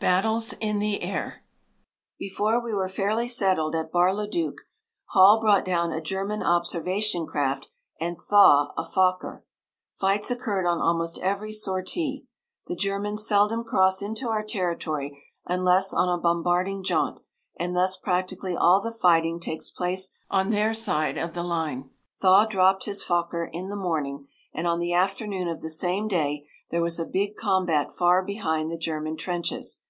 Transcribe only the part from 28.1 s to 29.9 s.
behind the German trenches.